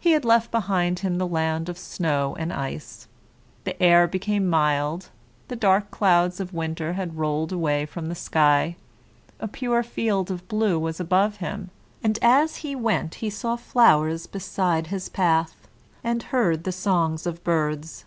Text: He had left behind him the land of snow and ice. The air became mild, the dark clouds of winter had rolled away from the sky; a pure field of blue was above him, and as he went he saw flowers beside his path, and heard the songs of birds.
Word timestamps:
He 0.00 0.10
had 0.10 0.24
left 0.24 0.50
behind 0.50 0.98
him 0.98 1.18
the 1.18 1.24
land 1.28 1.68
of 1.68 1.78
snow 1.78 2.34
and 2.36 2.52
ice. 2.52 3.06
The 3.62 3.80
air 3.80 4.08
became 4.08 4.50
mild, 4.50 5.10
the 5.46 5.54
dark 5.54 5.92
clouds 5.92 6.40
of 6.40 6.52
winter 6.52 6.94
had 6.94 7.16
rolled 7.16 7.52
away 7.52 7.86
from 7.86 8.08
the 8.08 8.16
sky; 8.16 8.74
a 9.38 9.46
pure 9.46 9.84
field 9.84 10.32
of 10.32 10.48
blue 10.48 10.80
was 10.80 10.98
above 10.98 11.36
him, 11.36 11.70
and 12.02 12.18
as 12.22 12.56
he 12.56 12.74
went 12.74 13.14
he 13.22 13.30
saw 13.30 13.54
flowers 13.54 14.26
beside 14.26 14.88
his 14.88 15.08
path, 15.08 15.68
and 16.02 16.24
heard 16.34 16.64
the 16.64 16.72
songs 16.72 17.24
of 17.24 17.44
birds. 17.44 18.04